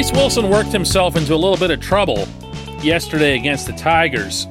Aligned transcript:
Bryce 0.00 0.12
Wilson 0.12 0.48
worked 0.48 0.72
himself 0.72 1.14
into 1.14 1.34
a 1.34 1.36
little 1.36 1.58
bit 1.58 1.70
of 1.70 1.78
trouble 1.78 2.26
yesterday 2.82 3.36
against 3.36 3.66
the 3.66 3.74
Tigers. 3.74 4.46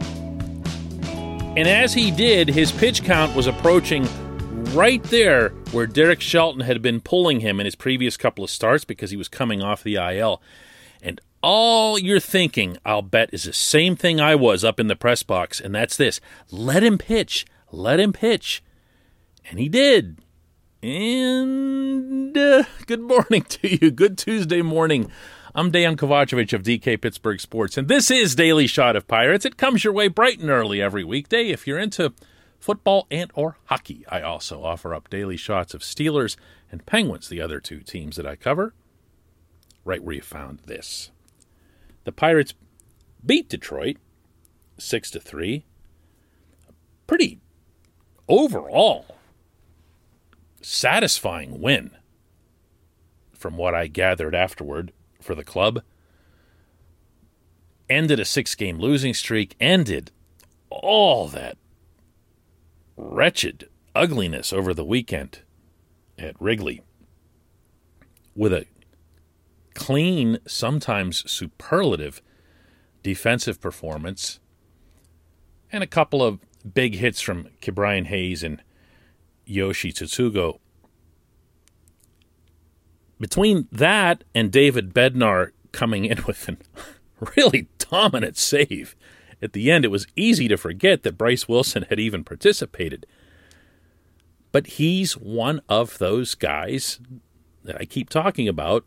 And 1.58 1.68
as 1.68 1.92
he 1.92 2.12
did, 2.12 2.48
his 2.48 2.72
pitch 2.72 3.04
count 3.04 3.36
was 3.36 3.48
approaching 3.48 4.08
right 4.76 5.02
there 5.06 5.50
where 5.72 5.88
Derek 5.88 6.22
Shelton 6.22 6.62
had 6.62 6.84
been 6.84 7.02
pulling 7.02 7.40
him 7.40 7.60
in 7.60 7.66
his 7.66 7.74
previous 7.74 8.16
couple 8.16 8.44
of 8.44 8.52
starts 8.52 8.86
because 8.86 9.10
he 9.10 9.18
was 9.18 9.28
coming 9.28 9.60
off 9.64 9.82
the 9.82 9.96
IL. 9.96 10.40
And 11.02 11.20
all 11.42 11.98
you're 11.98 12.20
thinking, 12.20 12.78
I'll 12.86 13.02
bet, 13.02 13.32
is 13.34 13.46
the 13.46 13.52
same 13.54 13.96
thing 13.96 14.22
I 14.22 14.36
was 14.36 14.64
up 14.64 14.80
in 14.80 14.86
the 14.86 14.96
press 14.96 15.24
box, 15.24 15.60
and 15.60 15.74
that's 15.74 15.98
this 15.98 16.22
let 16.52 16.84
him 16.84 17.00
pitch, 17.00 17.48
let 17.72 18.00
him 18.00 18.14
pitch. 18.14 18.62
And 19.50 19.58
he 19.58 19.68
did. 19.68 20.20
And 20.84 22.38
uh, 22.38 22.66
good 22.86 23.02
morning 23.02 23.42
to 23.50 23.68
you. 23.68 23.90
Good 23.90 24.16
Tuesday 24.16 24.62
morning. 24.62 25.10
I'm 25.60 25.72
Dan 25.72 25.98
Kovacevic 25.98 26.54
of 26.54 26.64
DK 26.64 27.02
Pittsburgh 27.02 27.42
Sports, 27.42 27.78
and 27.78 27.90
this 27.90 28.10
is 28.10 28.34
Daily 28.34 28.66
Shot 28.66 28.96
of 28.96 29.10
Pirates. 29.10 29.44
It 29.44 29.58
comes 29.58 29.84
your 29.84 29.92
way 29.92 30.08
bright 30.08 30.40
and 30.40 30.50
early 30.50 30.82
every 30.82 31.04
weekday. 31.04 31.50
If 31.50 31.68
you're 31.68 31.78
into 31.78 32.14
football 32.62 33.08
and 33.12 33.30
or 33.34 33.58
hockey, 33.66 34.06
I 34.08 34.22
also 34.22 34.64
offer 34.64 34.96
up 34.96 35.10
daily 35.10 35.36
shots 35.36 35.74
of 35.74 35.82
Steelers 35.82 36.38
and 36.72 36.86
Penguins, 36.86 37.28
the 37.28 37.42
other 37.42 37.60
two 37.60 37.82
teams 37.82 38.16
that 38.16 38.26
I 38.26 38.38
cover. 38.38 38.74
Right 39.84 40.02
where 40.02 40.16
you 40.16 40.22
found 40.22 40.60
this. 40.60 41.12
The 42.06 42.14
Pirates 42.14 42.54
beat 43.26 43.50
Detroit 43.50 43.98
6 44.78 45.12
to 45.12 45.20
3. 45.20 45.66
Pretty 47.06 47.42
overall 48.30 49.18
satisfying 50.62 51.60
win 51.60 51.92
from 53.34 53.58
what 53.58 53.76
I 53.76 53.88
gathered 53.88 54.34
afterward 54.34 54.94
for 55.30 55.36
the 55.36 55.44
club. 55.44 55.84
Ended 57.88 58.20
a 58.20 58.26
six 58.26 58.56
game 58.56 58.80
losing 58.80 59.14
streak, 59.14 59.56
ended 59.60 60.10
all 60.72 61.28
that 61.28 61.56
wretched 62.98 63.70
ugliness 63.94 64.52
over 64.52 64.74
the 64.74 64.84
weekend 64.84 65.42
at 66.18 66.34
Wrigley 66.42 66.82
with 68.36 68.52
a 68.52 68.66
clean, 69.76 70.40
sometimes 70.48 71.30
superlative 71.32 72.24
defensive 73.04 73.62
performance 73.62 74.40
and 75.72 75.84
a 75.84 75.88
couple 75.88 76.24
of 76.24 76.40
big 76.74 76.96
hits 76.96 77.22
from 77.22 77.50
Ke'Bryan 77.62 78.08
Hayes 78.08 78.42
and 78.42 78.64
Yoshi 79.46 79.94
Tsutsugo. 79.94 80.58
Between 83.20 83.68
that 83.72 84.24
and 84.34 84.52
David 84.52 84.94
Bednar 84.94 85.52
coming 85.72 86.06
in 86.06 86.24
with 86.28 86.48
a 86.50 86.58
really 87.36 87.68
dominant 87.78 88.38
save, 88.38 88.96
at 89.42 89.54
the 89.54 89.72
end 89.72 89.86
it 89.86 89.90
was 89.90 90.08
easy 90.16 90.48
to 90.48 90.58
forget 90.58 91.04
that 91.04 91.18
Bryce 91.18 91.48
Wilson 91.48 91.86
had 91.90 92.00
even 92.00 92.24
participated. 92.24 93.06
But 94.52 94.68
he's 94.68 95.14
one 95.18 95.62
of 95.70 95.98
those 96.00 96.34
guys 96.36 97.00
that 97.64 97.80
I 97.80 97.86
keep 97.86 98.10
talking 98.10 98.48
about 98.48 98.86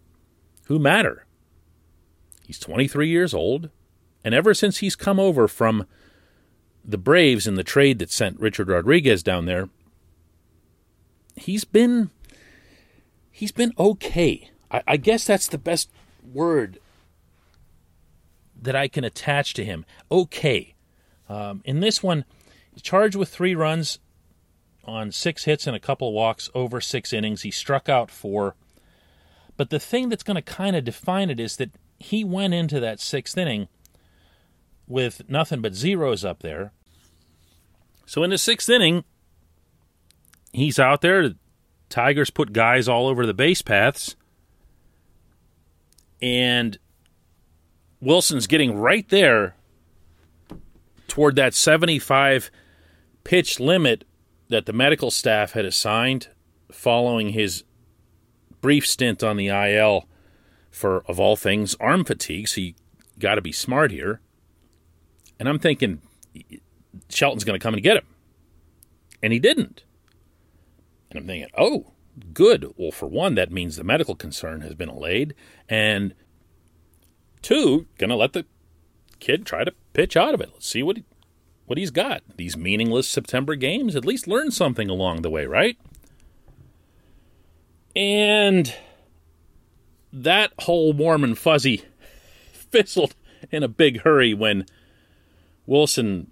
who 0.67 0.79
matter. 0.79 1.27
He's 2.47 2.59
23 2.59 3.09
years 3.09 3.33
old, 3.33 3.71
and 4.25 4.35
ever 4.35 4.55
since 4.55 4.79
he's 4.79 4.97
come 4.97 5.21
over 5.21 5.47
from 5.47 5.87
the 6.85 6.99
Braves 6.99 7.47
in 7.47 7.55
the 7.55 7.63
trade 7.63 7.99
that 8.01 8.11
sent 8.11 8.41
Richard 8.41 8.69
Rodriguez 8.69 9.23
down 9.23 9.47
there, 9.47 9.69
he's 11.37 11.65
been 11.65 12.11
he's 13.33 13.51
been 13.51 13.73
okay. 13.79 14.51
I, 14.71 14.83
I 14.87 14.97
guess 14.97 15.25
that's 15.25 15.49
the 15.49 15.59
best 15.59 15.91
word 16.23 16.79
that 18.61 18.77
I 18.77 18.87
can 18.87 19.03
attach 19.03 19.55
to 19.55 19.65
him. 19.65 19.85
Okay. 20.11 20.75
Um, 21.29 21.63
in 21.65 21.81
this 21.81 22.03
one, 22.03 22.25
charged 22.81 23.17
with 23.17 23.29
three 23.29 23.55
runs 23.55 23.99
on 24.85 25.11
six 25.11 25.45
hits 25.45 25.67
and 25.67 25.75
a 25.75 25.81
couple 25.81 26.13
walks 26.13 26.51
over 26.55 26.81
six 26.81 27.13
innings. 27.13 27.43
He 27.43 27.51
struck 27.51 27.89
out 27.89 28.11
four. 28.11 28.55
But 29.57 29.71
the 29.71 29.81
thing 29.81 30.09
that's 30.09 30.23
going 30.23 30.37
to 30.37 30.43
kind 30.43 30.77
of 30.77 30.85
define 30.85 31.31
it 31.31 31.41
is 31.41 31.57
that 31.57 31.71
he 31.99 32.25
went 32.25 32.55
into 32.55 32.81
that 32.81 33.01
sixth 33.01 33.37
inning 33.37 33.69
with 34.87 35.29
nothing 35.29 35.61
but 35.61 35.75
zeros 35.75 36.25
up 36.25 36.41
there. 36.41 36.73
So 38.07 38.23
in 38.23 38.31
the 38.31 38.39
sixth 38.39 38.69
inning, 38.69 39.05
he's 40.53 40.79
out 40.79 41.01
there. 41.01 41.35
Tigers 41.93 42.31
put 42.31 42.55
guys 42.55 42.89
all 42.89 43.07
over 43.07 43.27
the 43.27 43.35
base 43.35 43.61
paths. 43.61 44.17
And 46.23 46.79
Wilson's 48.01 48.47
getting 48.47 48.79
right 48.79 49.07
there 49.11 49.57
toward 51.07 51.37
that 51.37 51.53
75 51.53 52.51
pitch 53.25 53.61
limit 53.61 54.05
that 54.49 54.65
the 54.65 54.73
medical 54.73 55.11
staff 55.11 55.53
had 55.53 55.67
assigned 55.67 56.29
following 56.71 57.31
his 57.31 57.63
brief 58.63 58.87
stint 58.87 59.23
on 59.23 59.37
the 59.37 59.49
IL 59.49 60.09
for, 60.71 61.05
of 61.07 61.21
all 61.21 61.37
things, 61.37 61.75
arm 61.79 62.05
fatigue. 62.07 62.49
So 62.49 62.63
you 62.63 62.75
got 63.19 63.35
to 63.35 63.43
be 63.43 63.53
smart 63.53 63.91
here. 63.91 64.21
And 65.39 65.47
I'm 65.47 65.59
thinking 65.59 66.01
Shelton's 67.11 67.45
going 67.45 67.59
to 67.59 67.63
come 67.63 67.75
and 67.75 67.83
get 67.83 67.99
him. 67.99 68.07
And 69.23 69.33
he 69.35 69.39
didn't. 69.39 69.85
And 71.13 71.21
I'm 71.21 71.27
thinking, 71.27 71.51
oh, 71.59 71.93
good. 72.33 72.73
Well, 72.77 72.91
for 72.91 73.07
one, 73.07 73.35
that 73.35 73.53
means 73.53 73.77
the 73.77 73.85
medical 73.85 74.15
concern 74.15 74.63
has 74.63 74.75
been 74.75 74.89
allayed. 74.89 75.35
And 75.69 76.15
two, 77.43 77.87
to 77.99 78.17
let 78.17 78.33
the 78.33 78.47
kid 79.21 79.45
try 79.45 79.65
to 79.65 79.75
pitch 79.93 80.17
out 80.17 80.33
of 80.33 80.41
it. 80.41 80.51
Let's 80.55 80.67
see 80.67 80.83
what 80.83 80.97
he, 80.97 81.05
what 81.67 81.77
he's 81.77 81.91
got. 81.91 82.23
These 82.37 82.57
meaningless 82.57 83.07
September 83.07 83.57
games, 83.57 83.95
at 83.95 84.07
least 84.07 84.27
learn 84.27 84.51
something 84.51 84.89
along 84.89 85.21
the 85.21 85.31
way, 85.31 85.45
right? 85.45 85.77
And 87.95 88.75
that 90.15 90.53
whole 90.61 90.95
warm 90.95 91.25
and 91.25 91.37
fuzzy 91.37 91.85
fizzled 92.53 93.15
in 93.51 93.63
a 93.63 93.69
big 93.69 94.01
hurry 94.01 94.33
when 94.33 94.65
Wilson 95.67 96.32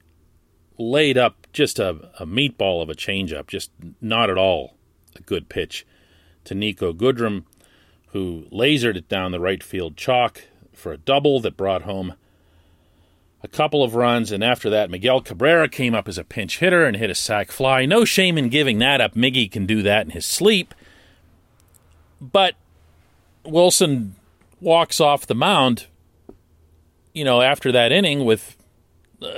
laid 0.81 1.19
up 1.19 1.47
just 1.53 1.79
a, 1.79 2.11
a 2.19 2.27
meatball 2.27 2.83
of 2.83 2.89
a 2.89 2.95
changeup, 2.95 3.47
just 3.47 3.71
not 4.01 4.31
at 4.31 4.39
all 4.39 4.75
a 5.15 5.21
good 5.23 5.49
pitch 5.49 5.87
to 6.45 6.55
Niko 6.55 6.95
Goodrum, 6.95 7.45
who 8.09 8.47
lasered 8.51 8.97
it 8.97 9.09
down 9.09 9.31
the 9.31 9.41
right 9.41 9.63
field 9.63 9.97
chalk 9.97 10.43
for 10.73 10.93
a 10.93 10.99
double 10.99 11.41
that 11.41 11.57
brought 11.57 11.83
home 11.83 12.15
a 13.43 13.49
couple 13.49 13.83
of 13.83 13.95
runs. 13.95 14.33
And 14.33 14.43
after 14.43 14.71
that, 14.71 14.91
Miguel 14.91 15.21
Cabrera 15.21 15.69
came 15.69 15.95
up 15.95 16.09
as 16.09 16.19
a 16.19 16.25
pinch 16.25 16.59
hitter 16.59 16.85
and 16.85 16.97
hit 16.97 17.11
a 17.11 17.15
sac 17.15 17.51
fly. 17.51 17.85
No 17.87 18.05
shame 18.05 18.39
in 18.39 18.49
giving 18.49 18.79
that 18.79 19.01
up. 19.01 19.15
Miggy 19.15 19.51
can 19.51 19.67
do 19.67 19.83
that 19.83 20.07
in 20.07 20.11
his 20.13 20.27
sleep. 20.27 20.75
But 22.21 22.55
Wilson 23.45 24.15
walks 24.61 25.01
off 25.01 25.27
the 25.27 25.35
mound, 25.35 25.87
you 27.15 27.25
know, 27.25 27.41
after 27.41 27.73
that 27.73 27.93
inning 27.93 28.25
with 28.25 28.57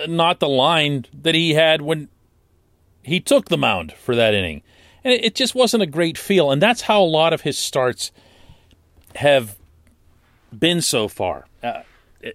not 0.08 0.40
the 0.40 0.48
line 0.48 1.06
that 1.12 1.34
he 1.34 1.54
had 1.54 1.82
when 1.82 2.08
he 3.02 3.20
took 3.20 3.48
the 3.48 3.58
mound 3.58 3.92
for 3.92 4.14
that 4.14 4.34
inning. 4.34 4.62
And 5.04 5.12
it, 5.12 5.34
just 5.34 5.54
wasn't 5.54 5.82
a 5.82 5.86
great 5.86 6.16
feel. 6.16 6.50
And 6.50 6.62
that's 6.62 6.82
how 6.82 7.02
a 7.02 7.04
lot 7.04 7.32
of 7.32 7.40
his 7.40 7.58
starts 7.58 8.12
have 9.16 9.56
been 10.56 10.80
so 10.80 11.08
far, 11.08 11.46
uh, 11.62 11.82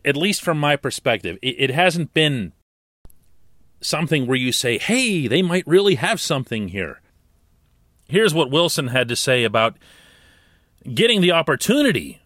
at 0.04 0.18
least 0.18 0.42
from 0.42 0.60
my 0.60 0.76
perspective. 0.76 1.38
It, 1.42 1.56
it 1.58 1.70
hasn't 1.70 2.14
been 2.14 2.52
something 3.80 4.28
where 4.28 4.38
you 4.38 4.52
say, 4.52 4.78
hey, 4.78 5.28
they 5.28 5.42
might 5.42 5.66
really 5.66 5.96
have 5.96 6.20
something 6.20 6.70
here. 6.70 7.02
Here's 8.10 8.34
what 8.34 8.52
Wilson 8.52 8.88
had 8.88 9.08
to 9.08 9.16
say 9.16 9.44
about 9.44 9.78
getting 10.94 11.22
the 11.22 11.32
opportunity 11.32 12.22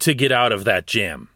to 0.00 0.14
get 0.14 0.32
out 0.32 0.52
of 0.52 0.64
that 0.64 0.86
jam. 0.86 1.28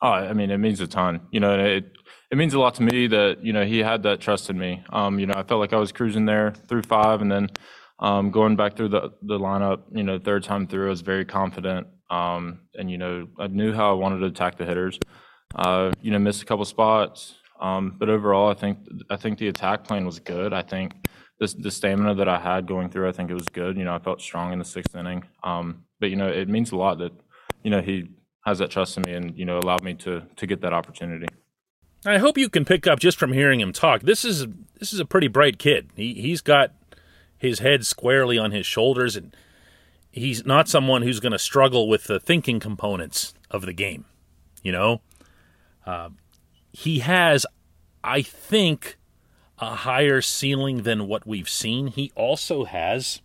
Oh, 0.00 0.10
I 0.10 0.32
mean, 0.32 0.50
it 0.50 0.58
means 0.58 0.80
a 0.80 0.86
ton. 0.86 1.20
You 1.30 1.40
know, 1.40 1.58
it 1.58 1.92
it 2.32 2.38
means 2.38 2.54
a 2.54 2.58
lot 2.58 2.74
to 2.76 2.82
me 2.82 3.06
that 3.08 3.44
you 3.44 3.52
know 3.52 3.64
he 3.64 3.80
had 3.80 4.02
that 4.04 4.20
trust 4.20 4.48
in 4.48 4.58
me. 4.58 4.82
Um, 4.88 5.18
you 5.18 5.26
know, 5.26 5.34
I 5.36 5.42
felt 5.42 5.60
like 5.60 5.74
I 5.74 5.76
was 5.76 5.92
cruising 5.92 6.24
there 6.24 6.52
through 6.66 6.82
five, 6.82 7.20
and 7.20 7.30
then 7.30 7.50
um, 7.98 8.30
going 8.30 8.56
back 8.56 8.74
through 8.74 8.88
the 8.88 9.12
the 9.20 9.38
lineup. 9.38 9.82
You 9.92 10.02
know, 10.02 10.18
third 10.18 10.42
time 10.42 10.66
through, 10.66 10.86
I 10.86 10.90
was 10.90 11.02
very 11.02 11.26
confident, 11.26 11.88
um, 12.10 12.60
and 12.74 12.90
you 12.90 12.96
know, 12.96 13.28
I 13.38 13.48
knew 13.48 13.74
how 13.74 13.90
I 13.90 13.94
wanted 13.94 14.20
to 14.20 14.26
attack 14.26 14.56
the 14.56 14.64
hitters. 14.64 14.98
Uh, 15.54 15.92
you 16.00 16.10
know, 16.10 16.18
missed 16.18 16.42
a 16.42 16.46
couple 16.46 16.64
spots, 16.64 17.34
um, 17.60 17.96
but 17.98 18.08
overall, 18.08 18.48
I 18.48 18.54
think 18.54 18.78
I 19.10 19.16
think 19.16 19.38
the 19.38 19.48
attack 19.48 19.84
plan 19.84 20.06
was 20.06 20.18
good. 20.18 20.54
I 20.54 20.62
think 20.62 21.06
the 21.38 21.54
the 21.58 21.70
stamina 21.70 22.14
that 22.14 22.30
I 22.30 22.40
had 22.40 22.66
going 22.66 22.88
through, 22.88 23.10
I 23.10 23.12
think 23.12 23.30
it 23.30 23.34
was 23.34 23.48
good. 23.48 23.76
You 23.76 23.84
know, 23.84 23.94
I 23.94 23.98
felt 23.98 24.22
strong 24.22 24.54
in 24.54 24.58
the 24.58 24.64
sixth 24.64 24.96
inning. 24.96 25.24
Um, 25.44 25.84
but 26.00 26.08
you 26.08 26.16
know, 26.16 26.28
it 26.28 26.48
means 26.48 26.72
a 26.72 26.76
lot 26.76 26.96
that 27.00 27.12
you 27.62 27.70
know 27.70 27.82
he 27.82 28.08
has 28.46 28.58
that 28.60 28.70
trust 28.70 28.96
in 28.96 29.02
me, 29.02 29.12
and 29.12 29.36
you 29.36 29.44
know, 29.44 29.58
allowed 29.58 29.84
me 29.84 29.92
to 29.96 30.22
to 30.36 30.46
get 30.46 30.62
that 30.62 30.72
opportunity. 30.72 31.26
I 32.04 32.18
hope 32.18 32.36
you 32.36 32.48
can 32.48 32.64
pick 32.64 32.86
up 32.86 32.98
just 32.98 33.18
from 33.18 33.32
hearing 33.32 33.60
him 33.60 33.72
talk. 33.72 34.02
This 34.02 34.24
is 34.24 34.46
this 34.78 34.92
is 34.92 35.00
a 35.00 35.04
pretty 35.04 35.28
bright 35.28 35.58
kid. 35.58 35.90
He 35.94 36.14
he's 36.14 36.40
got 36.40 36.72
his 37.36 37.60
head 37.60 37.86
squarely 37.86 38.38
on 38.38 38.50
his 38.50 38.66
shoulders, 38.66 39.16
and 39.16 39.34
he's 40.10 40.44
not 40.44 40.68
someone 40.68 41.02
who's 41.02 41.20
going 41.20 41.32
to 41.32 41.38
struggle 41.38 41.88
with 41.88 42.04
the 42.04 42.18
thinking 42.20 42.60
components 42.60 43.34
of 43.50 43.66
the 43.66 43.72
game. 43.72 44.04
You 44.62 44.72
know, 44.72 45.00
uh, 45.86 46.10
he 46.72 47.00
has, 47.00 47.46
I 48.02 48.22
think, 48.22 48.96
a 49.58 49.74
higher 49.76 50.20
ceiling 50.20 50.82
than 50.82 51.06
what 51.06 51.26
we've 51.26 51.48
seen. 51.48 51.88
He 51.88 52.12
also 52.16 52.64
has 52.64 53.20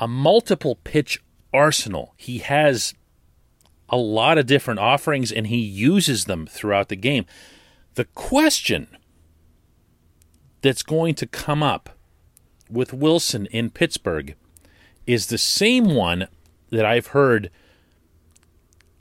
a 0.00 0.08
multiple 0.08 0.76
pitch 0.84 1.22
arsenal. 1.52 2.14
He 2.16 2.38
has 2.38 2.94
a 3.88 3.96
lot 3.96 4.38
of 4.38 4.46
different 4.46 4.80
offerings 4.80 5.30
and 5.30 5.46
he 5.46 5.58
uses 5.58 6.24
them 6.24 6.46
throughout 6.46 6.88
the 6.88 6.96
game. 6.96 7.26
The 7.94 8.06
question 8.06 8.88
that's 10.62 10.82
going 10.82 11.14
to 11.16 11.26
come 11.26 11.62
up 11.62 11.90
with 12.70 12.92
Wilson 12.92 13.46
in 13.46 13.70
Pittsburgh 13.70 14.34
is 15.06 15.26
the 15.26 15.38
same 15.38 15.94
one 15.94 16.28
that 16.70 16.84
I've 16.84 17.08
heard 17.08 17.50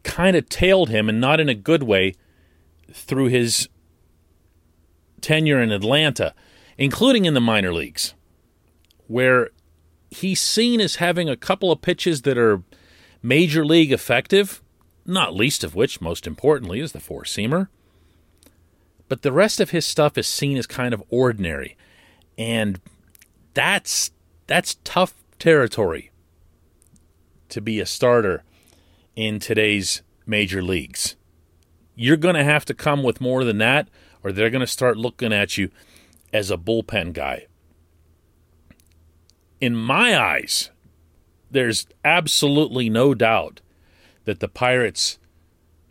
kind 0.04 0.36
of 0.36 0.50
tailed 0.50 0.90
him, 0.90 1.08
and 1.08 1.20
not 1.20 1.40
in 1.40 1.50
a 1.50 1.56
good 1.56 1.84
way, 1.84 2.14
through 2.92 3.28
his 3.28 3.70
tenure 5.22 5.62
in 5.62 5.72
Atlanta, 5.72 6.34
including 6.78 7.26
in 7.26 7.34
the 7.34 7.42
minor 7.42 7.74
leagues, 7.74 8.14
where 9.08 9.50
he's 10.12 10.42
seen 10.42 10.82
as 10.82 10.96
having 10.96 11.30
a 11.30 11.38
couple 11.38 11.72
of 11.72 11.82
pitches 11.82 12.24
that 12.24 12.38
are 12.38 12.62
major 13.22 13.66
league 13.66 13.92
effective, 13.92 14.62
not 15.06 15.36
least 15.36 15.64
of 15.64 15.76
which, 15.76 16.02
most 16.02 16.26
importantly, 16.28 16.80
is 16.80 16.92
the 16.92 17.00
four 17.00 17.24
seamer. 17.24 17.68
But 19.10 19.22
the 19.22 19.32
rest 19.32 19.60
of 19.60 19.72
his 19.72 19.86
stuff 19.86 20.18
is 20.18 20.28
seen 20.28 20.58
as 20.58 20.66
kind 20.66 20.94
of 20.94 21.04
ordinary. 21.10 21.78
And 22.38 22.80
that's 23.54 24.12
that's 24.48 24.78
tough 24.84 25.14
territory 25.40 26.12
to 27.50 27.62
be 27.62 27.80
a 27.80 27.86
starter 27.86 28.44
in 29.16 29.40
today's 29.40 30.02
major 30.26 30.62
leagues. 30.62 31.16
You're 31.96 32.18
going 32.18 32.36
to 32.36 32.44
have 32.44 32.66
to 32.66 32.74
come 32.74 33.04
with 33.04 33.22
more 33.22 33.44
than 33.44 33.60
that, 33.60 33.90
or 34.24 34.32
they're 34.32 34.50
going 34.50 34.62
to 34.62 34.68
start 34.68 34.98
looking 34.98 35.32
at 35.32 35.58
you 35.58 35.70
as 36.32 36.50
a 36.50 36.58
bullpen 36.58 37.14
guy. 37.14 37.46
In 39.62 39.76
my 39.76 40.18
eyes, 40.18 40.72
there's 41.52 41.86
absolutely 42.04 42.90
no 42.90 43.14
doubt 43.14 43.62
that 44.26 44.40
the 44.40 44.48
Pirates 44.48 45.20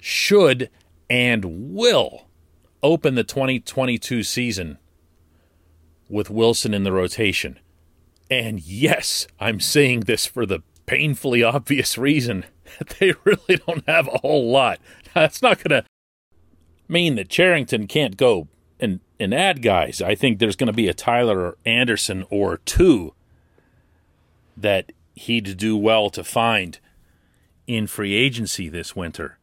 should 0.01 0.71
and 1.09 1.75
will 1.75 2.27
open 2.83 3.15
the 3.15 3.25
2022 3.25 4.23
season 4.23 4.79
with 6.09 6.31
Wilson 6.31 6.75
in 6.75 6.85
the 6.85 6.93
rotation. 6.93 7.59
And 8.31 8.61
yes, 8.61 9.27
I'm 9.39 9.61
saying 9.61 10.01
this 10.01 10.27
for 10.27 10.47
the 10.47 10.61
painfully 10.87 11.43
obvious 11.43 11.97
reason 11.97 12.45
that 12.79 12.97
they 12.99 13.15
really 13.25 13.61
don't 13.67 13.87
have 13.89 14.09
a 14.09 14.19
whole 14.19 14.51
lot. 14.51 14.81
That's 15.15 15.43
not 15.43 15.63
going 15.63 15.83
to 15.83 15.89
mean 16.89 17.15
that 17.17 17.29
Cherington 17.29 17.87
can't 17.87 18.17
go 18.17 18.49
and, 18.81 19.01
and 19.21 19.33
add 19.33 19.63
guys. 19.63 20.03
I 20.03 20.15
think 20.15 20.39
there's 20.39 20.57
going 20.57 20.67
to 20.69 20.73
be 20.73 20.89
a 20.89 20.95
Tyler 20.95 21.39
or 21.41 21.59
Anderson 21.65 22.25
or 22.31 22.59
two 22.59 23.15
that 24.57 24.93
he'd 25.15 25.57
do 25.57 25.77
well 25.77 26.11
to 26.11 26.25
find 26.25 26.79
in 27.67 27.87
free 27.87 28.15
agency 28.15 28.69
this 28.69 28.95
winter. 28.97 29.39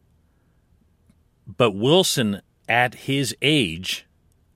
But 1.46 1.72
Wilson, 1.72 2.42
at 2.68 2.94
his 2.94 3.34
age 3.42 4.06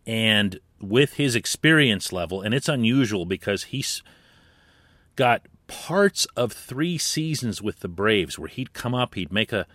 and 0.07 0.61
with 0.81 1.15
his 1.15 1.35
experience 1.35 2.13
level, 2.13 2.41
and 2.41 2.55
it's 2.55 2.69
unusual 2.69 3.27
because 3.27 3.65
he's 3.65 4.03
got 5.17 5.47
parts 5.67 6.27
of 6.37 6.53
three 6.53 6.99
seasons 6.99 7.63
with 7.63 7.81
the 7.81 7.89
Braves 7.89 8.39
where 8.39 8.49
he'd 8.49 8.73
come 8.73 8.95
up, 8.95 9.15
he'd 9.15 9.33
make 9.33 9.53
a 9.53 9.67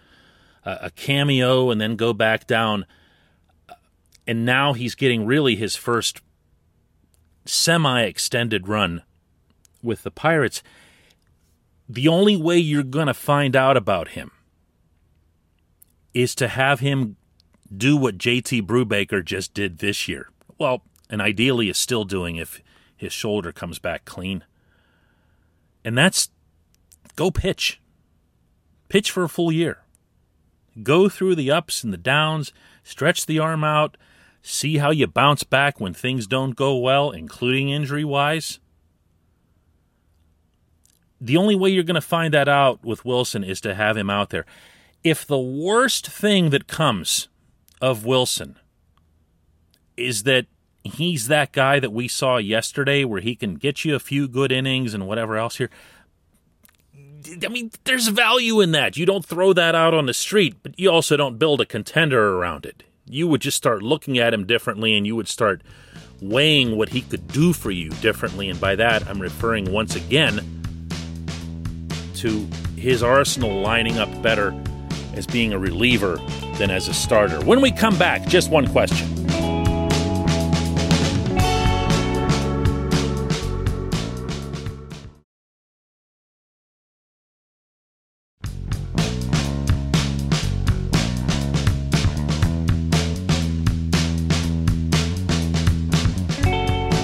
a 0.66 0.92
cameo, 0.92 1.72
and 1.72 1.80
then 1.80 1.96
go 1.96 2.14
back 2.14 2.48
down. 2.48 2.86
And 4.28 4.46
now 4.46 4.74
he's 4.74 4.96
getting 4.96 5.26
really 5.26 5.56
his 5.56 5.76
first 5.76 6.22
semi 7.46 8.02
extended 8.02 8.68
run 8.68 9.04
with 9.82 10.04
the 10.04 10.12
Pirates. 10.12 10.62
The 11.90 12.08
only 12.08 12.38
way 12.38 12.60
you're 12.60 12.84
going 12.84 13.08
to 13.08 13.16
find 13.16 13.56
out 13.56 13.76
about 13.76 14.10
him 14.10 14.30
is 16.14 16.36
to 16.36 16.48
have 16.48 16.82
him 16.82 17.18
do 17.76 17.98
what 17.98 18.20
JT 18.20 18.62
Brubaker 18.64 19.26
just 19.26 19.56
did 19.56 19.80
this 19.80 20.08
year. 20.08 20.30
Well, 20.60 20.84
and 21.10 21.20
ideally 21.20 21.68
is 21.68 21.80
still 21.80 22.06
doing 22.06 22.36
if 22.36 22.62
his 22.96 23.12
shoulder 23.12 23.52
comes 23.52 23.80
back 23.80 24.06
clean. 24.06 24.44
And 25.84 25.98
that's 25.98 26.30
go 27.16 27.32
pitch. 27.32 27.82
Pitch 28.88 29.10
for 29.10 29.24
a 29.24 29.30
full 29.30 29.52
year. 29.52 29.80
Go 30.84 31.10
through 31.10 31.36
the 31.36 31.52
ups 31.52 31.84
and 31.84 31.92
the 31.92 31.98
downs, 31.98 32.54
stretch 32.84 33.26
the 33.26 33.40
arm 33.40 33.64
out, 33.64 33.98
see 34.44 34.78
how 34.78 34.92
you 34.92 35.08
bounce 35.08 35.44
back 35.44 35.80
when 35.80 35.94
things 35.94 36.28
don't 36.28 36.56
go 36.56 36.78
well, 36.78 37.10
including 37.12 37.70
injury 37.70 38.04
wise. 38.04 38.60
The 41.22 41.38
only 41.38 41.56
way 41.56 41.70
you're 41.70 41.84
going 41.84 41.96
to 41.96 42.02
find 42.02 42.34
that 42.34 42.48
out 42.48 42.84
with 42.84 43.06
Wilson 43.06 43.44
is 43.44 43.60
to 43.62 43.76
have 43.76 43.98
him 43.98 44.10
out 44.10 44.30
there. 44.30 44.46
If 45.04 45.26
the 45.26 45.40
worst 45.40 46.08
thing 46.08 46.50
that 46.50 46.68
comes 46.68 47.28
of 47.82 48.06
Wilson 48.06 48.58
is 49.98 50.24
that 50.24 50.46
he's 50.84 51.28
that 51.28 51.52
guy 51.52 51.80
that 51.80 51.92
we 51.92 52.08
saw 52.08 52.38
yesterday 52.38 53.04
where 53.04 53.22
he 53.22 53.36
can 53.36 53.56
get 53.56 53.84
you 53.84 53.96
a 53.96 54.00
few 54.00 54.28
good 54.28 54.52
innings 54.52 54.94
and 54.94 55.08
whatever 55.08 55.38
else 55.38 55.58
here. 55.58 55.70
I 57.44 57.50
mean, 57.50 57.72
there's 57.84 58.08
value 58.08 58.62
in 58.62 58.72
that. 58.72 58.96
You 58.96 59.06
don't 59.06 59.26
throw 59.26 59.52
that 59.54 59.76
out 59.76 59.94
on 59.94 60.06
the 60.06 60.14
street, 60.14 60.56
but 60.64 60.80
you 60.80 60.90
also 60.90 61.18
don't 61.18 61.38
build 61.38 61.60
a 61.60 61.66
contender 61.66 62.38
around 62.38 62.66
it. 62.66 62.84
You 63.06 63.28
would 63.28 63.42
just 63.42 63.58
start 63.58 63.84
looking 63.84 64.18
at 64.18 64.34
him 64.34 64.46
differently 64.46 64.96
and 64.96 65.06
you 65.06 65.16
would 65.16 65.28
start 65.28 65.62
weighing 66.22 66.78
what 66.78 66.90
he 66.90 67.02
could 67.02 67.28
do 67.28 67.52
for 67.54 67.72
you 67.72 67.90
differently. 67.90 68.50
And 68.50 68.60
by 68.60 68.76
that, 68.76 69.08
I'm 69.08 69.22
referring 69.22 69.72
once 69.72 69.96
again 69.96 70.59
to 72.20 72.46
his 72.76 73.02
arsenal 73.02 73.62
lining 73.62 73.98
up 73.98 74.10
better 74.22 74.54
as 75.14 75.26
being 75.26 75.54
a 75.54 75.60
reliever 75.60 76.18
than 76.58 76.70
as 76.70 76.90
a 76.90 76.94
starter. 76.94 77.40
When 77.46 77.62
we 77.62 77.72
come 77.72 77.98
back, 77.98 78.28
just 78.28 78.50
one 78.50 78.68
question. 78.68 79.08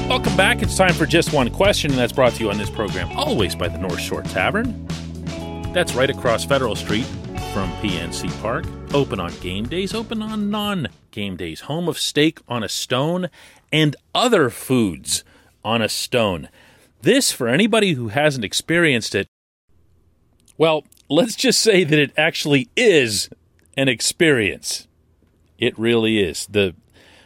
Welcome 0.10 0.36
back. 0.38 0.62
It's 0.62 0.76
time 0.76 0.94
for 0.94 1.06
just 1.06 1.32
one 1.32 1.50
question, 1.50 1.92
and 1.92 2.00
that's 2.00 2.12
brought 2.12 2.34
to 2.34 2.44
you 2.44 2.50
on 2.50 2.58
this 2.58 2.70
program 2.70 3.18
always 3.18 3.56
by 3.56 3.70
the 3.70 3.78
North 3.78 4.02
Shore 4.02 4.22
Tavern. 4.22 4.86
That's 5.76 5.94
right 5.94 6.10
across 6.10 6.46
Federal 6.46 6.78
Street 6.78 7.04
from 7.52 7.70
PNC 7.82 8.32
Park. 8.42 8.64
Open 8.94 9.20
on 9.20 9.34
game 9.42 9.68
days, 9.68 9.94
open 9.94 10.22
on 10.22 10.50
non 10.50 10.88
game 11.12 11.36
days. 11.36 11.60
Home 11.62 11.90
of 11.90 12.00
steak 12.00 12.40
on 12.48 12.64
a 12.64 12.70
stone 12.70 13.28
and 13.74 13.94
other 14.16 14.50
foods 14.50 15.26
on 15.66 15.82
a 15.82 15.90
stone. 15.90 16.48
This, 17.02 17.34
for 17.34 17.50
anybody 17.50 17.92
who 17.92 18.08
hasn't 18.08 18.46
experienced 18.46 19.16
it, 19.16 19.28
well, 20.58 20.86
let's 21.10 21.36
just 21.36 21.60
say 21.60 21.84
that 21.84 22.00
it 22.00 22.14
actually 22.18 22.70
is 22.78 23.30
an 23.76 23.90
experience. 23.90 24.88
It 25.58 25.78
really 25.78 26.24
is. 26.24 26.48
The 26.50 26.74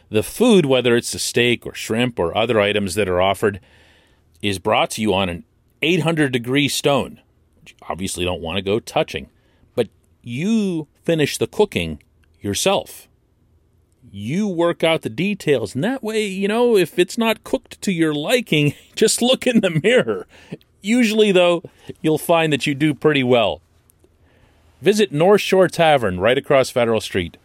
the 0.09 0.23
food, 0.23 0.65
whether 0.65 0.95
it's 0.95 1.11
the 1.11 1.19
steak 1.19 1.67
or 1.67 1.75
shrimp 1.75 2.17
or 2.17 2.35
other 2.35 2.59
items 2.59 2.95
that 2.95 3.07
are 3.07 3.21
offered, 3.21 3.59
is 4.41 4.57
brought 4.57 4.89
to 4.89 5.03
you 5.03 5.13
on 5.13 5.29
an 5.29 5.43
800 5.83 6.31
degree 6.31 6.67
stone, 6.67 7.21
obviously 7.89 8.25
don't 8.25 8.41
want 8.41 8.57
to 8.57 8.61
go 8.61 8.79
touching 8.79 9.27
But 9.75 9.89
you 10.21 10.87
finish 11.03 11.37
the 11.37 11.47
cooking 11.47 12.01
yourself. 12.41 13.07
You 14.11 14.47
work 14.47 14.83
out 14.83 15.01
the 15.01 15.09
details, 15.09 15.75
and 15.75 15.83
that 15.83 16.01
way, 16.01 16.25
you 16.25 16.47
know, 16.47 16.75
if 16.75 16.97
it's 16.97 17.17
not 17.17 17.43
cooked 17.43 17.81
to 17.81 17.91
your 17.91 18.13
liking, 18.13 18.73
just 18.95 19.21
look 19.21 19.45
in 19.45 19.59
the 19.59 19.79
mirror. 19.83 20.25
Usually, 20.81 21.31
though, 21.31 21.63
you'll 22.01 22.17
find 22.17 22.51
that 22.53 22.65
you 22.65 22.73
do 22.73 22.93
pretty 22.93 23.23
well. 23.23 23.61
Visit 24.81 25.11
North 25.11 25.41
Shore 25.41 25.67
Tavern 25.67 26.19
right 26.19 26.37
across 26.37 26.69
Federal 26.69 27.01
Street 27.01 27.37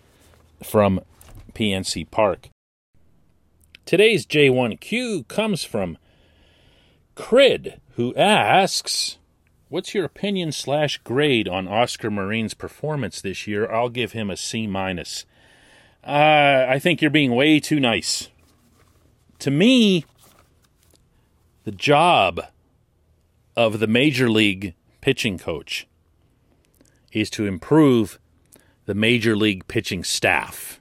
from 0.62 1.00
PNC 1.52 2.10
Park. 2.10 2.48
Today's 3.84 4.24
J1Q 4.24 5.26
comes 5.28 5.64
from 5.64 5.98
Crid, 7.16 7.80
who 7.96 8.14
asks 8.14 9.18
What's 9.74 9.92
your 9.92 10.04
opinion 10.04 10.52
slash 10.52 10.98
grade 10.98 11.48
on 11.48 11.66
Oscar 11.66 12.08
Marin's 12.08 12.54
performance 12.54 13.20
this 13.20 13.48
year? 13.48 13.68
I'll 13.68 13.88
give 13.88 14.12
him 14.12 14.30
a 14.30 14.36
C 14.36 14.68
minus. 14.68 15.26
Uh, 16.06 16.64
I 16.68 16.78
think 16.78 17.02
you're 17.02 17.10
being 17.10 17.34
way 17.34 17.58
too 17.58 17.80
nice. 17.80 18.28
To 19.40 19.50
me, 19.50 20.04
the 21.64 21.72
job 21.72 22.40
of 23.56 23.80
the 23.80 23.88
major 23.88 24.30
league 24.30 24.74
pitching 25.00 25.38
coach 25.38 25.88
is 27.10 27.28
to 27.30 27.44
improve 27.44 28.20
the 28.86 28.94
major 28.94 29.34
league 29.34 29.66
pitching 29.66 30.04
staff. 30.04 30.80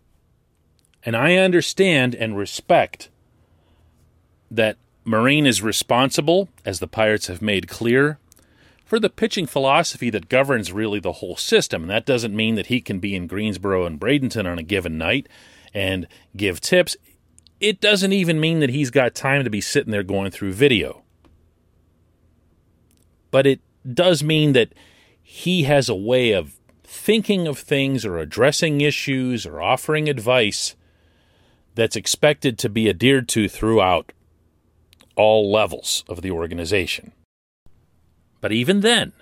And 1.04 1.16
I 1.16 1.38
understand 1.38 2.14
and 2.14 2.38
respect 2.38 3.10
that 4.52 4.78
Marine 5.04 5.48
is 5.48 5.64
responsible, 5.64 6.48
as 6.64 6.80
the 6.80 6.88
Pirates 6.88 7.26
have 7.26 7.42
made 7.42 7.68
clear, 7.68 8.20
for 8.94 9.00
the 9.00 9.10
pitching 9.10 9.48
philosophy 9.48 10.12
that 10.12 10.30
governs 10.30 10.72
really 10.72 11.00
the 11.00 11.14
whole 11.14 11.36
system. 11.36 11.82
And 11.82 11.90
that 11.90 12.06
doesn't 12.06 12.36
mean 12.36 12.54
that 12.54 12.68
he 12.68 12.80
can 12.80 13.00
be 13.00 13.16
in 13.16 13.26
Greensboro 13.26 13.88
and 13.88 14.00
Bradenton 14.00 14.46
on 14.46 14.60
a 14.60 14.62
given 14.62 15.00
night 15.00 15.28
and 15.74 16.06
give 16.38 16.62
tips. 16.62 16.96
It 17.60 17.82
doesn't 17.82 18.14
even 18.14 18.40
mean 18.40 18.60
that 18.60 18.70
he's 18.70 18.92
got 18.92 19.16
time 19.16 19.44
to 19.46 19.50
be 19.50 19.62
sitting 19.62 19.90
there 19.90 20.04
going 20.04 20.30
through 20.30 20.54
video. 20.54 21.02
But 23.32 23.48
it 23.48 23.62
does 23.92 24.22
mean 24.24 24.54
that 24.54 24.76
he 25.24 25.64
has 25.64 25.90
a 25.90 25.96
way 25.96 26.32
of 26.32 26.60
thinking 26.84 27.48
of 27.48 27.58
things 27.58 28.06
or 28.06 28.20
addressing 28.20 28.82
issues 28.82 29.48
or 29.48 29.60
offering 29.60 30.08
advice 30.08 30.76
that's 31.74 31.96
expected 31.96 32.60
to 32.60 32.70
be 32.70 32.88
adhered 32.90 33.28
to 33.30 33.50
throughout 33.50 34.14
all 35.16 35.52
levels 35.52 36.04
of 36.08 36.22
the 36.22 36.30
organization. 36.30 37.12
But 38.44 38.52
even 38.52 38.82
then, 38.82 39.14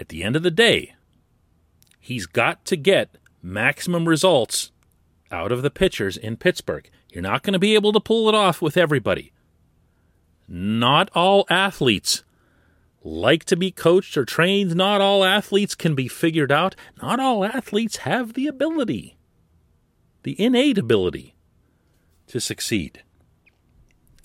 at 0.00 0.08
the 0.08 0.24
end 0.24 0.34
of 0.34 0.42
the 0.42 0.50
day, 0.50 0.96
he's 2.00 2.26
got 2.26 2.64
to 2.64 2.76
get 2.76 3.14
maximum 3.40 4.08
results 4.08 4.72
out 5.30 5.52
of 5.52 5.62
the 5.62 5.70
pitchers 5.70 6.16
in 6.16 6.36
Pittsburgh. 6.36 6.90
You're 7.08 7.22
not 7.22 7.44
going 7.44 7.52
to 7.52 7.60
be 7.60 7.76
able 7.76 7.92
to 7.92 8.00
pull 8.00 8.28
it 8.28 8.34
off 8.34 8.60
with 8.60 8.76
everybody. 8.76 9.32
Not 10.48 11.08
all 11.14 11.46
athletes 11.48 12.24
like 13.04 13.44
to 13.44 13.56
be 13.56 13.70
coached 13.70 14.16
or 14.16 14.24
trained. 14.24 14.74
Not 14.74 15.00
all 15.00 15.24
athletes 15.24 15.76
can 15.76 15.94
be 15.94 16.08
figured 16.08 16.50
out. 16.50 16.74
Not 17.00 17.20
all 17.20 17.44
athletes 17.44 17.98
have 17.98 18.32
the 18.32 18.48
ability, 18.48 19.16
the 20.24 20.34
innate 20.42 20.78
ability 20.78 21.36
to 22.26 22.40
succeed 22.40 23.04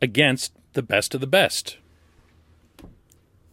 against 0.02 0.54
the 0.74 0.82
best 0.82 1.14
of 1.14 1.22
the 1.22 1.28
best. 1.28 1.78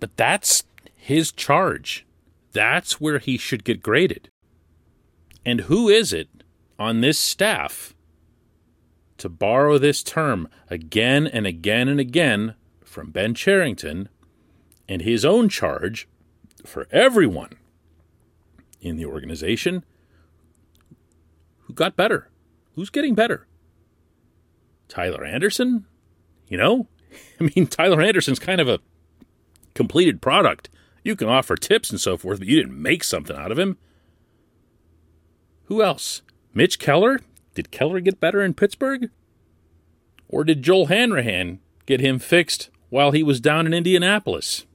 But 0.01 0.17
that's 0.17 0.65
his 1.00 1.33
charge. 1.33 2.07
That's 2.52 3.00
where 3.00 3.19
he 3.19 3.38
should 3.38 3.64
get 3.64 3.83
graded. 3.83 4.28
And 5.45 5.62
who 5.62 5.88
is 5.88 6.12
it 6.12 6.28
on 6.78 7.00
this 7.00 7.19
staff, 7.19 7.95
to 9.19 9.28
borrow 9.28 9.76
this 9.76 10.02
term 10.02 10.49
again 10.71 11.26
and 11.26 11.47
again 11.47 11.88
and 11.88 12.00
again 12.00 12.54
from 12.83 13.11
Ben 13.11 13.35
Cherington 13.35 14.09
and 14.88 15.02
his 15.02 15.26
own 15.26 15.50
charge 15.50 16.09
for 16.64 16.87
everyone 16.90 17.52
in 18.80 18.97
the 18.97 19.04
organization 19.04 19.85
who 21.59 21.75
got 21.75 21.97
better? 21.97 22.30
Who's 22.75 22.88
getting 22.88 23.14
better? 23.14 23.47
Tyler 24.88 25.25
Anderson? 25.25 25.85
You 26.49 26.57
know, 26.57 26.88
I 27.40 27.50
mean, 27.54 27.66
Tyler 27.66 28.00
Anderson's 28.00 28.38
kind 28.38 28.61
of 28.61 28.69
a 28.69 28.80
completed 29.75 30.23
product. 30.23 30.71
You 31.02 31.16
can 31.16 31.28
offer 31.28 31.57
tips 31.57 31.90
and 31.90 32.00
so 32.00 32.16
forth, 32.16 32.38
but 32.38 32.49
you 32.49 32.57
didn't 32.57 32.80
make 32.80 33.04
something 33.04 33.37
out 33.37 33.52
of 33.52 33.59
him. 33.59 33.78
Who 35.64 35.83
else? 35.83 36.23
Mitch 36.52 36.78
Keller? 36.78 37.21
Did 37.54 37.71
Keller 37.71 38.00
get 38.00 38.21
better 38.21 38.42
in 38.42 38.54
Pittsburgh? 38.54 39.11
Or 40.28 40.45
did 40.45 40.62
Joel 40.62 40.87
Hanrahan 40.87 41.61
get 41.87 42.00
him 42.00 42.19
fixed 42.19 42.71
while 42.88 43.11
he 43.11 43.23
was 43.23 43.40
down 43.40 43.66
in 43.66 43.75
Indianapolis? 43.75 44.66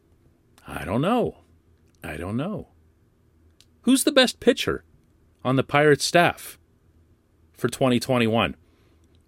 I 0.68 0.84
don't 0.84 1.02
know. 1.02 1.38
I 2.04 2.18
don't 2.18 2.38
know. 2.38 2.70
Who's 3.82 4.04
the 4.04 4.12
best 4.12 4.40
pitcher 4.40 4.84
on 5.44 5.56
the 5.56 5.64
Pirates 5.64 6.06
staff 6.06 6.58
for 7.54 7.68
2021? 7.68 8.56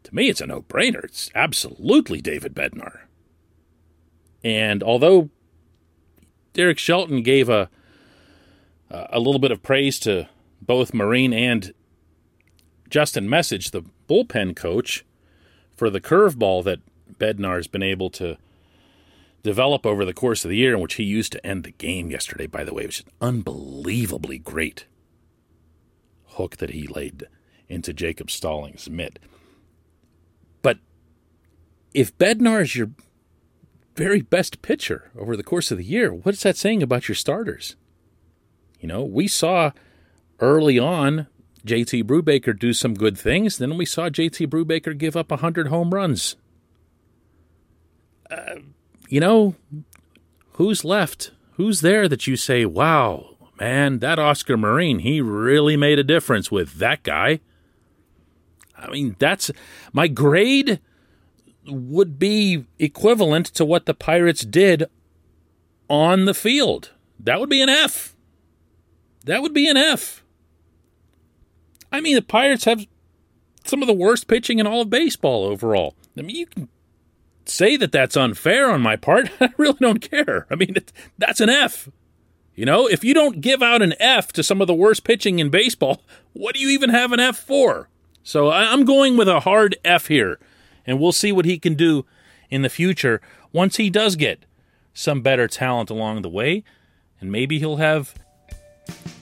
To 0.04 0.16
me, 0.16 0.30
it's 0.30 0.42
a 0.42 0.48
no 0.48 0.62
brainer. 0.62 1.04
It's 1.04 1.30
absolutely 1.36 2.22
David 2.22 2.56
Bednar. 2.56 3.02
And 4.44 4.82
although 4.82 5.30
Derek 6.58 6.80
Shelton 6.80 7.22
gave 7.22 7.48
a 7.50 7.70
a 8.90 9.20
little 9.20 9.40
bit 9.40 9.52
of 9.52 9.62
praise 9.62 10.00
to 10.00 10.28
both 10.62 10.94
Marin 10.94 11.34
and 11.34 11.74
Justin 12.90 13.28
Meccage, 13.30 13.72
the 13.72 13.84
bullpen 14.10 14.56
coach, 14.56 15.06
for 15.76 15.90
the 15.90 16.02
curveball 16.02 16.64
that 16.64 16.80
Bednar's 17.20 17.68
been 17.68 17.84
able 17.84 18.10
to 18.12 18.38
develop 19.44 19.86
over 19.86 20.04
the 20.04 20.14
course 20.14 20.44
of 20.46 20.50
the 20.50 20.58
year, 20.58 20.74
in 20.74 20.80
which 20.80 20.96
he 20.96 21.04
used 21.04 21.32
to 21.34 21.46
end 21.46 21.64
the 21.64 21.72
game 21.72 22.10
yesterday, 22.10 22.48
by 22.48 22.64
the 22.64 22.74
way, 22.74 22.86
which 22.86 23.02
is 23.02 23.06
unbelievably 23.22 24.40
great 24.40 24.86
hook 26.26 26.58
that 26.58 26.72
he 26.72 26.88
laid 26.88 27.28
into 27.70 27.94
Jacob 27.94 28.32
Stallings' 28.32 28.90
mitt. 28.90 29.20
But 30.62 30.80
if 31.94 32.18
Bednar 32.18 32.62
is 32.62 32.76
your 32.76 32.92
very 33.98 34.22
best 34.22 34.62
pitcher 34.62 35.10
over 35.18 35.36
the 35.36 35.44
course 35.44 35.72
of 35.72 35.78
the 35.80 35.84
year. 35.84 36.14
What's 36.14 36.44
that 36.44 36.56
saying 36.56 36.84
about 36.84 37.10
your 37.10 37.16
starters? 37.16 37.76
You 38.80 38.88
know, 38.88 39.04
we 39.04 39.28
saw 39.28 39.72
early 40.40 40.78
on 40.78 41.28
JT 41.66 42.04
Brubaker 42.04 42.58
do 42.58 42.74
some 42.74 42.94
good 42.94 43.18
things. 43.18 43.58
Then 43.58 43.76
we 43.76 43.86
saw 43.86 44.10
JT 44.10 44.48
Brubaker 44.48 44.96
give 44.96 45.18
up 45.18 45.32
100 45.32 45.68
home 45.68 45.94
runs. 45.94 46.36
Uh, 48.30 48.58
you 49.10 49.20
know, 49.20 49.56
who's 50.54 50.86
left? 50.86 51.32
Who's 51.54 51.82
there 51.82 52.08
that 52.08 52.28
you 52.28 52.36
say, 52.36 52.66
wow, 52.66 53.36
man, 53.60 53.98
that 54.00 54.20
Oscar 54.20 54.58
Marin, 54.58 55.00
he 55.00 55.22
really 55.22 55.76
made 55.76 55.98
a 55.98 56.04
difference 56.04 56.52
with 56.52 56.76
that 56.76 57.02
guy? 57.02 57.40
I 58.78 58.90
mean, 58.92 59.16
that's 59.18 59.50
my 59.92 60.08
grade 60.08 60.80
would 61.68 62.20
be 62.20 62.66
equivalent 62.80 63.48
to 63.48 63.66
what 63.66 63.86
the 63.86 63.94
Pirates 63.94 64.42
did 64.42 64.86
on 65.90 66.26
the 66.26 66.34
field. 66.34 66.92
That 67.20 67.40
would 67.40 67.50
be 67.50 67.62
an 67.62 67.70
F. 67.70 68.16
That 69.26 69.42
would 69.42 69.54
be 69.54 69.70
an 69.70 69.78
F. 69.78 70.24
I 71.92 72.02
mean, 72.02 72.16
the 72.16 72.22
Pirates 72.22 72.66
have 72.66 72.86
some 73.66 73.82
of 73.82 73.88
the 73.88 73.94
worst 73.94 74.28
pitching 74.28 74.60
in 74.60 74.68
all 74.68 74.82
of 74.82 74.90
baseball 74.90 75.44
overall. 75.46 75.96
I 76.18 76.22
mean, 76.22 76.36
you 76.36 76.46
can 76.46 76.70
say 77.46 77.78
that 77.78 77.92
that's 77.92 78.18
unfair 78.18 78.72
on 78.72 78.82
my 78.82 78.96
part. 78.96 79.30
I 79.42 79.50
really 79.58 79.78
don't 79.80 80.02
care. 80.02 80.48
I 80.50 80.56
mean, 80.56 80.76
that's 81.18 81.42
an 81.42 81.50
F. 81.50 81.90
You 82.56 82.66
know, 82.66 82.88
if 82.88 83.04
you 83.04 83.14
don't 83.14 83.42
give 83.42 83.62
out 83.62 83.82
an 83.82 83.94
F 84.00 84.34
to 84.34 84.44
some 84.44 84.62
of 84.62 84.68
the 84.68 84.74
worst 84.74 85.04
pitching 85.04 85.40
in 85.40 85.50
baseball, 85.50 86.02
what 86.34 86.56
do 86.56 86.62
you 86.62 86.70
even 86.70 86.90
have 86.90 87.12
an 87.12 87.20
F 87.20 87.38
for? 87.38 87.90
So 88.24 88.52
I'm 88.52 88.84
going 88.84 89.16
with 89.16 89.30
a 89.30 89.42
hard 89.42 89.78
F 89.86 90.08
here 90.08 90.40
and 90.88 91.00
we'll 91.00 91.12
see 91.12 91.32
what 91.32 91.46
he 91.46 91.60
can 91.60 91.76
do 91.76 92.06
in 92.50 92.64
the 92.64 92.70
future 92.70 93.22
once 93.52 93.76
he 93.76 93.90
does 93.90 94.16
get 94.16 94.46
some 94.94 95.22
better 95.22 95.48
talent 95.48 95.90
along 95.92 96.24
the 96.24 96.30
way, 96.30 96.64
and 97.22 97.32
maybe 97.32 97.60
he'll 97.60 97.78
have 97.78 98.16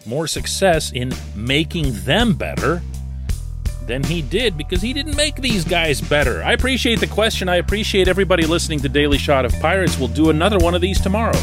more 0.05 0.27
success 0.27 0.91
in 0.91 1.11
making 1.35 1.91
them 2.05 2.33
better 2.33 2.81
than 3.87 4.03
he 4.03 4.21
did 4.21 4.57
because 4.57 4.81
he 4.81 4.93
didn't 4.93 5.15
make 5.15 5.35
these 5.35 5.63
guys 5.63 6.01
better. 6.01 6.41
I 6.43 6.53
appreciate 6.53 6.99
the 6.99 7.07
question. 7.07 7.49
I 7.49 7.57
appreciate 7.57 8.07
everybody 8.07 8.45
listening 8.45 8.79
to 8.81 8.89
Daily 8.89 9.17
Shot 9.17 9.45
of 9.45 9.53
Pirates. 9.59 9.97
We'll 9.97 10.07
do 10.07 10.29
another 10.29 10.57
one 10.57 10.75
of 10.75 10.81
these 10.81 10.99
tomorrow. 10.99 11.37